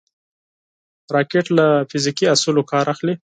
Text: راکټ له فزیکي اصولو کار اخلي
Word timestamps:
راکټ 1.15 1.45
له 1.57 1.65
فزیکي 1.89 2.25
اصولو 2.33 2.63
کار 2.71 2.85
اخلي 2.93 3.13